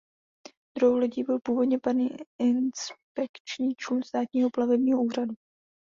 [0.77, 2.09] Druhou lodí byl původně parní
[2.39, 5.35] inspekční člun Státního plavebního úřadu.